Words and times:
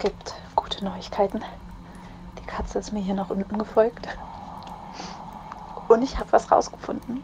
gibt 0.00 0.34
gute 0.56 0.82
Neuigkeiten. 0.82 1.44
Die 2.38 2.46
Katze 2.46 2.78
ist 2.78 2.90
mir 2.90 3.02
hier 3.02 3.12
nach 3.12 3.28
unten 3.28 3.58
gefolgt. 3.58 4.08
Und 5.88 6.02
ich 6.02 6.18
habe 6.18 6.32
was 6.32 6.50
rausgefunden. 6.50 7.22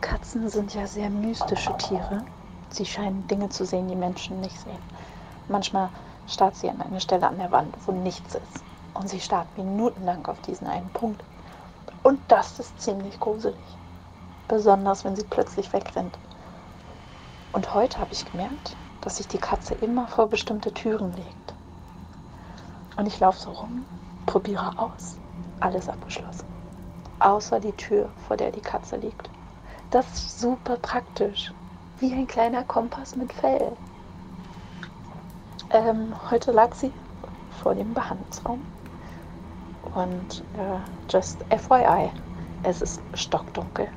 Katzen 0.00 0.48
sind 0.48 0.72
ja 0.72 0.86
sehr 0.86 1.10
mystische 1.10 1.76
Tiere. 1.78 2.24
Sie 2.70 2.86
scheinen 2.86 3.26
Dinge 3.26 3.48
zu 3.48 3.64
sehen, 3.66 3.88
die 3.88 3.96
Menschen 3.96 4.40
nicht 4.40 4.56
sehen. 4.60 4.78
Manchmal 5.48 5.88
starrt 6.28 6.54
sie 6.54 6.70
an 6.70 6.80
eine 6.80 7.00
Stelle 7.00 7.26
an 7.26 7.38
der 7.38 7.50
Wand, 7.50 7.74
wo 7.84 7.90
nichts 7.90 8.36
ist. 8.36 8.64
Und 8.94 9.08
sie 9.08 9.18
starrt 9.18 9.48
minutenlang 9.58 10.24
auf 10.26 10.40
diesen 10.42 10.68
einen 10.68 10.90
Punkt. 10.90 11.24
Und 12.04 12.20
das 12.28 12.60
ist 12.60 12.80
ziemlich 12.80 13.18
gruselig. 13.18 13.58
Besonders, 14.46 15.04
wenn 15.04 15.16
sie 15.16 15.24
plötzlich 15.24 15.72
wegrennt. 15.72 16.16
Und 17.52 17.74
heute 17.74 17.98
habe 17.98 18.12
ich 18.12 18.30
gemerkt, 18.30 18.76
dass 19.00 19.16
sich 19.16 19.26
die 19.26 19.38
Katze 19.38 19.74
immer 19.74 20.06
vor 20.06 20.28
bestimmte 20.28 20.72
Türen 20.72 21.12
legt. 21.16 21.54
Und 23.00 23.06
ich 23.06 23.18
laufe 23.18 23.38
so 23.38 23.50
rum, 23.52 23.86
probiere 24.26 24.78
aus, 24.78 25.16
alles 25.60 25.88
abgeschlossen. 25.88 26.44
Außer 27.18 27.58
die 27.58 27.72
Tür, 27.72 28.10
vor 28.28 28.36
der 28.36 28.50
die 28.50 28.60
Katze 28.60 28.96
liegt. 28.96 29.30
Das 29.90 30.06
ist 30.12 30.38
super 30.38 30.76
praktisch. 30.76 31.50
Wie 31.98 32.12
ein 32.12 32.26
kleiner 32.26 32.62
Kompass 32.62 33.16
mit 33.16 33.32
Fell. 33.32 33.72
Ähm, 35.70 36.14
heute 36.30 36.52
lag 36.52 36.74
sie 36.74 36.92
vor 37.62 37.74
dem 37.74 37.94
Behandlungsraum. 37.94 38.60
Und 39.94 40.44
äh, 40.58 40.78
just 41.08 41.38
FYI, 41.48 42.10
es 42.64 42.82
ist 42.82 43.00
stockdunkel. 43.14 43.88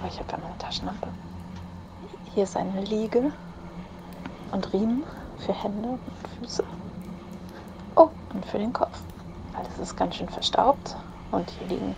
Aber 0.00 0.08
ich 0.08 0.18
habe 0.18 0.32
ja 0.32 0.38
meine 0.38 0.58
Taschenlampe. 0.58 1.06
Hier 2.34 2.42
ist 2.42 2.56
eine 2.56 2.80
Liege 2.80 3.32
und 4.50 4.72
Riemen 4.72 5.04
für 5.38 5.52
Hände 5.52 5.90
und 5.90 6.00
Füße. 6.40 6.64
Oh, 7.96 8.08
und 8.32 8.46
für 8.46 8.58
den 8.58 8.72
Kopf. 8.72 8.98
Alles 9.54 9.78
ist 9.78 9.96
ganz 9.96 10.16
schön 10.16 10.28
verstaubt 10.28 10.96
und 11.32 11.50
hier 11.50 11.68
liegen 11.68 11.96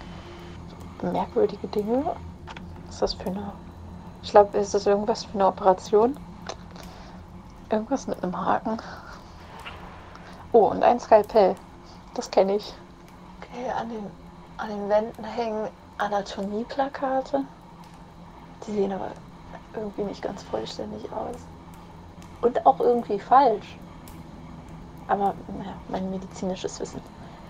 merkwürdige 1.02 1.66
Dinge. 1.68 2.04
Was 2.86 2.94
ist 2.94 3.02
das 3.02 3.14
für 3.14 3.30
eine. 3.30 3.52
Ich 4.22 4.30
glaube, 4.30 4.56
ist 4.58 4.74
das 4.74 4.86
irgendwas 4.86 5.24
für 5.24 5.34
eine 5.34 5.46
Operation? 5.46 6.16
Irgendwas 7.70 8.06
mit 8.06 8.22
einem 8.22 8.38
Haken. 8.38 8.78
Oh, 10.52 10.66
und 10.66 10.82
ein 10.82 11.00
Skalpell. 11.00 11.56
Das 12.14 12.30
kenne 12.30 12.56
ich. 12.56 12.74
Okay, 13.40 13.70
an 13.70 13.88
den, 13.88 14.06
an 14.58 14.68
den 14.68 14.88
Wänden 14.88 15.24
hängen 15.24 15.68
Anatomieplakate. 15.98 17.44
Die 18.66 18.72
sehen 18.72 18.92
aber 18.92 19.08
irgendwie 19.74 20.02
nicht 20.02 20.22
ganz 20.22 20.42
vollständig 20.42 21.10
aus. 21.12 21.36
Und 22.42 22.64
auch 22.66 22.80
irgendwie 22.80 23.18
falsch. 23.18 23.78
Aber 25.12 25.34
naja, 25.58 25.76
mein 25.88 26.08
medizinisches 26.08 26.80
Wissen 26.80 27.02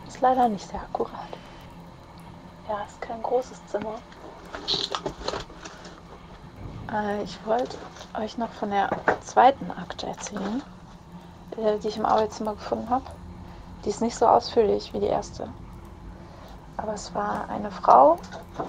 ist 0.08 0.20
leider 0.20 0.48
nicht 0.48 0.66
sehr 0.66 0.82
akkurat. 0.82 1.28
Ja, 2.68 2.82
ist 2.82 3.00
kein 3.00 3.22
großes 3.22 3.64
Zimmer. 3.68 4.00
Äh, 6.92 7.22
ich 7.22 7.38
wollte 7.46 7.78
euch 8.18 8.36
noch 8.36 8.50
von 8.50 8.70
der 8.70 8.90
zweiten 9.20 9.70
Akte 9.70 10.08
erzählen, 10.08 10.60
äh, 11.56 11.78
die 11.78 11.86
ich 11.86 11.98
im 11.98 12.04
Arbeitszimmer 12.04 12.54
gefunden 12.54 12.90
habe. 12.90 13.04
Die 13.84 13.90
ist 13.90 14.02
nicht 14.02 14.16
so 14.16 14.26
ausführlich 14.26 14.92
wie 14.92 14.98
die 14.98 15.06
erste. 15.06 15.48
Aber 16.76 16.94
es 16.94 17.14
war 17.14 17.48
eine 17.48 17.70
Frau, 17.70 18.18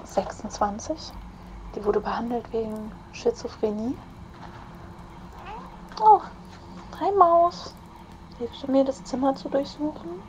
26, 0.03 1.13
die 1.73 1.83
wurde 1.83 1.99
behandelt 1.99 2.53
wegen 2.53 2.91
Schizophrenie. 3.11 3.97
Oh, 5.99 6.21
hi 6.99 7.11
Maus. 7.17 7.73
Hilfst 8.43 8.63
du 8.63 8.71
mir, 8.73 8.83
das 8.83 9.05
Zimmer 9.05 9.35
zu 9.35 9.47
durchsuchen? 9.47 10.21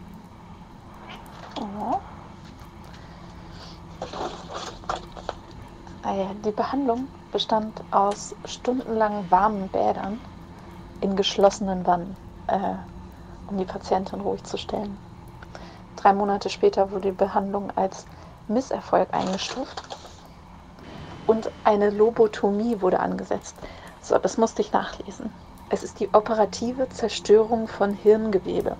Oh. 1.61 1.97
Ah 6.03 6.15
ja, 6.15 6.33
die 6.45 6.53
Behandlung 6.53 7.09
bestand 7.33 7.83
aus 7.91 8.37
stundenlangen 8.45 9.33
warmen 9.33 9.69
Bädern 9.69 10.21
in 11.01 11.17
geschlossenen 11.17 11.89
Wannen, 11.89 12.17
äh, 12.47 12.77
um 13.49 13.59
die 13.59 13.65
Patientin 13.65 14.21
ruhig 14.21 14.45
zu 14.45 14.59
stellen. 14.59 14.97
Drei 15.97 16.13
Monate 16.13 16.51
später 16.51 16.93
wurde 16.93 17.11
die 17.11 17.17
Behandlung 17.17 17.73
als 17.77 18.07
Misserfolg 18.47 19.13
eingestuft 19.13 19.83
und 21.27 21.51
eine 21.65 21.91
Lobotomie 21.91 22.81
wurde 22.81 23.01
angesetzt. 23.01 23.57
So, 24.01 24.17
das 24.19 24.37
musste 24.37 24.63
ich 24.63 24.71
nachlesen. 24.71 25.33
Es 25.71 25.83
ist 25.83 25.99
die 26.01 26.13
operative 26.13 26.89
Zerstörung 26.91 27.69
von 27.69 27.95
Hirngewebe. 27.95 28.77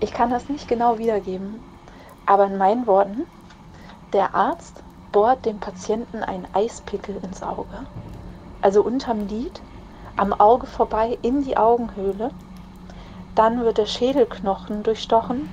Ich 0.00 0.12
kann 0.12 0.30
das 0.30 0.48
nicht 0.48 0.66
genau 0.68 0.98
wiedergeben, 0.98 1.62
aber 2.26 2.46
in 2.46 2.56
meinen 2.58 2.86
Worten, 2.86 3.26
der 4.12 4.34
Arzt 4.34 4.82
bohrt 5.12 5.44
dem 5.44 5.60
Patienten 5.60 6.22
einen 6.24 6.48
Eispickel 6.52 7.16
ins 7.22 7.42
Auge, 7.42 7.86
also 8.60 8.82
unterm 8.82 9.20
Lid, 9.28 9.62
am 10.16 10.32
Auge 10.32 10.66
vorbei 10.66 11.18
in 11.22 11.42
die 11.42 11.56
Augenhöhle. 11.56 12.32
Dann 13.36 13.62
wird 13.64 13.78
der 13.78 13.86
Schädelknochen 13.86 14.82
durchstochen 14.82 15.48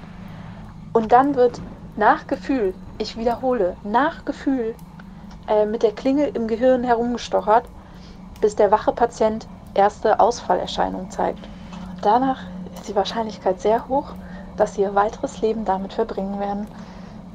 und 0.93 1.11
dann 1.11 1.35
wird 1.35 1.61
nach 1.95 2.25
Gefühl, 2.27 2.73
ich 2.97 3.17
wiederhole, 3.17 3.77
nach 3.83 4.25
Gefühl 4.25 4.75
äh, 5.47 5.65
mit 5.65 5.83
der 5.83 5.91
Klinge 5.91 6.27
im 6.27 6.47
Gehirn 6.47 6.83
herumgestochert, 6.83 7.69
bis 8.39 8.55
der 8.55 8.71
wache 8.71 8.91
Patient 8.93 9.47
erste 9.73 10.19
Ausfallerscheinungen 10.19 11.11
zeigt. 11.11 11.47
Danach 12.01 12.39
ist 12.73 12.87
die 12.87 12.95
Wahrscheinlichkeit 12.95 13.61
sehr 13.61 13.87
hoch, 13.87 14.13
dass 14.57 14.75
sie 14.75 14.81
ihr 14.81 14.95
weiteres 14.95 15.41
Leben 15.41 15.65
damit 15.65 15.93
verbringen 15.93 16.39
werden, 16.39 16.67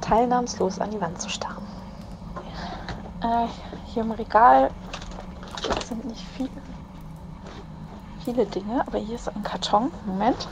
teilnahmslos 0.00 0.78
an 0.80 0.90
die 0.90 1.00
Wand 1.00 1.20
zu 1.20 1.28
starren. 1.28 1.66
Äh, 3.22 3.46
hier 3.86 4.02
im 4.02 4.12
Regal 4.12 4.70
sind 5.86 6.04
nicht 6.04 6.24
viele, 6.36 6.50
viele 8.24 8.46
Dinge, 8.46 8.82
aber 8.86 8.98
hier 8.98 9.14
ist 9.14 9.28
ein 9.28 9.42
Karton. 9.42 9.90
Moment. 10.04 10.48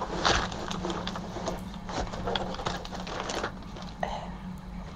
Äh, 4.00 4.06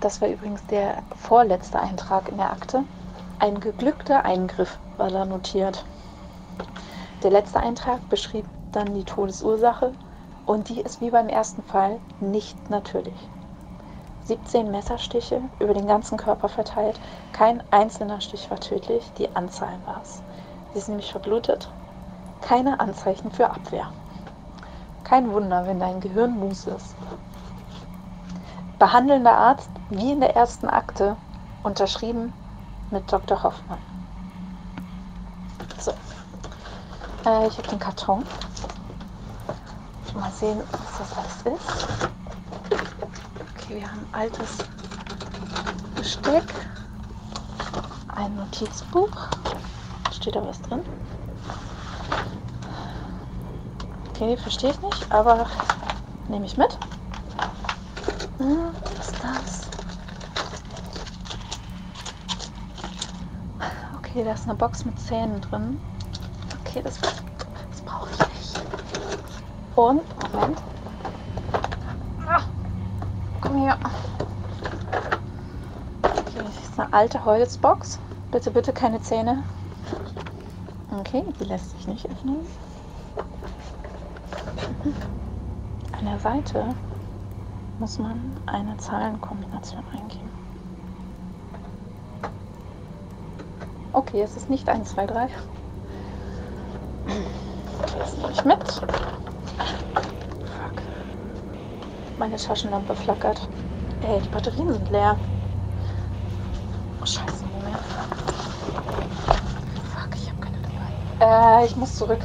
das 0.01 0.21
war 0.21 0.29
übrigens 0.29 0.65
der 0.67 1.03
vorletzte 1.17 1.79
Eintrag 1.79 2.29
in 2.29 2.39
der 2.39 2.51
Akte. 2.51 2.85
Ein 3.39 3.61
geglückter 3.61 4.25
Eingriff 4.25 4.79
war 4.97 5.11
da 5.11 5.25
notiert. 5.25 5.85
Der 7.23 7.31
letzte 7.33 7.59
Eintrag 7.59 8.09
beschrieb 8.09 8.47
dann 8.71 8.95
die 8.95 9.05
Todesursache 9.05 9.93
und 10.47 10.69
die 10.69 10.81
ist 10.81 11.01
wie 11.01 11.11
beim 11.11 11.29
ersten 11.29 11.63
Fall 11.65 11.99
nicht 12.21 12.71
natürlich. 12.71 13.19
17 14.25 14.71
Messerstiche 14.71 15.41
über 15.59 15.75
den 15.75 15.87
ganzen 15.87 16.17
Körper 16.17 16.49
verteilt. 16.49 17.01
Kein 17.33 17.63
einzelner 17.71 18.21
Stich 18.21 18.49
war 18.51 18.61
tödlich, 18.61 19.11
die 19.19 19.35
Anzahl 19.35 19.79
war 19.85 20.01
es. 20.03 20.23
Sie 20.73 20.79
ist 20.79 20.89
nämlich 20.89 21.11
verblutet. 21.11 21.69
Keine 22.41 22.79
Anzeichen 22.79 23.33
für 23.33 23.51
Abwehr. 23.51 23.91
Kein 25.03 25.33
Wunder, 25.33 25.67
wenn 25.67 25.81
dein 25.81 26.01
Gehirn 26.01 26.39
mus 26.39 26.67
ist. 26.67 26.95
Behandelnder 28.79 29.37
Arzt, 29.37 29.71
wie 29.89 30.13
in 30.13 30.21
der 30.21 30.37
ersten 30.37 30.69
Akte, 30.69 31.17
unterschrieben 31.65 32.33
mit 32.91 33.11
Dr. 33.11 33.43
Hoffmann. 33.43 33.81
So. 35.79 35.93
Äh, 37.25 37.47
ich 37.49 37.59
habe 37.59 37.69
den 37.69 37.79
Karton. 37.79 38.25
Mal 40.15 40.31
sehen, 40.33 40.63
was 40.73 40.99
das 40.99 41.17
alles 41.17 41.61
ist. 41.61 41.99
Okay, 43.55 43.77
wir 43.77 43.91
haben 43.91 44.07
altes 44.13 44.59
Besteck, 45.95 46.45
ein 48.09 48.35
Notizbuch. 48.37 49.29
Steht 50.13 50.35
da 50.37 50.45
was 50.45 50.61
drin? 50.63 50.83
Okay, 54.11 54.37
verstehe 54.37 54.71
ich 54.71 54.81
nicht, 54.81 55.13
aber 55.13 55.47
nehme 56.29 56.47
ich 56.47 56.57
mit. 56.57 56.79
Hm, 58.39 58.71
was 58.83 59.13
ist 59.13 59.17
das? 59.23 59.69
Okay, 63.97 64.25
da 64.25 64.33
ist 64.33 64.47
eine 64.47 64.57
Box 64.57 64.85
mit 64.85 64.99
Zähnen 64.99 65.41
drin. 65.41 65.79
Okay, 66.79 66.85
das, 66.85 67.01
das 67.01 67.81
brauche 67.85 68.09
ich 68.13 68.19
nicht. 68.19 68.63
Und, 69.75 70.03
Moment, 70.33 70.63
Komm 73.41 73.57
her. 73.63 73.79
Okay, 76.03 76.43
das 76.45 76.69
ist 76.69 76.79
eine 76.79 76.93
alte 76.93 77.25
Holzbox. 77.25 77.99
Bitte, 78.31 78.51
bitte 78.53 78.73
keine 78.73 79.01
Zähne. 79.01 79.43
Okay, 81.01 81.25
die 81.41 81.45
lässt 81.45 81.71
sich 81.73 81.89
nicht 81.89 82.09
öffnen. 82.09 82.47
An 85.99 86.05
der 86.05 86.21
Seite 86.21 86.75
muss 87.81 87.99
man 87.99 88.37
eine 88.47 88.77
Zahlenkombination 88.77 89.83
eingeben. 89.93 90.31
Okay, 93.93 94.23
es 94.23 94.37
ist 94.37 94.49
nicht 94.51 94.69
1, 94.69 94.91
2, 94.91 95.07
3. 95.07 95.29
Das 97.99 98.17
nehme 98.17 98.33
ich 98.33 98.45
mit. 98.45 98.83
Meine 102.19 102.37
Taschenlampe 102.37 102.95
flackert. 102.95 103.49
Ey, 104.03 104.21
die 104.21 104.29
Batterien 104.29 104.73
sind 104.73 104.91
leer. 104.91 105.17
Oh, 107.01 107.07
scheiße, 107.07 107.45
Moment. 107.47 107.77
Fuck, 109.95 110.15
ich 110.15 110.29
habe 110.29 110.41
keine 110.41 110.59
dabei. 111.19 111.63
Äh, 111.63 111.67
ich 111.67 111.77
muss 111.77 111.97
zurück. 111.97 112.21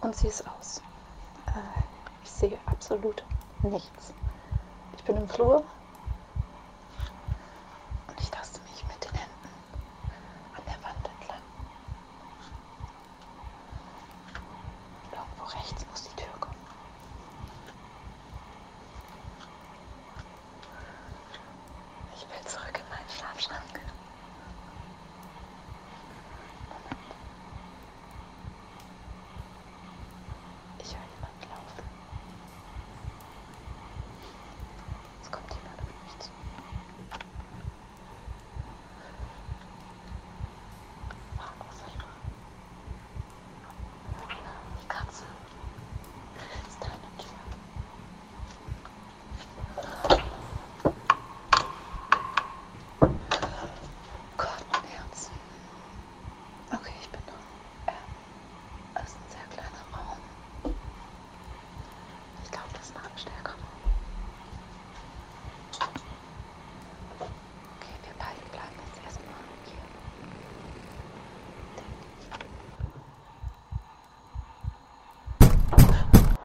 Und 0.00 0.14
sie 0.14 0.28
ist 0.28 0.44
aus. 0.46 0.80
Äh, 1.48 1.82
ich 2.22 2.30
sehe 2.30 2.58
absolut 2.66 3.24
nichts 3.62 4.14
bin 5.08 5.16
im 5.16 5.28
Flur. 5.28 5.64
Und 8.08 8.20
ich 8.20 8.30
taste 8.30 8.60
mich 8.60 8.84
mit 8.88 9.04
den 9.04 9.14
Händen 9.14 9.48
an 10.54 10.62
der 10.66 10.84
Wand 10.84 11.08
rechts 15.54 15.86
muss 15.90 16.07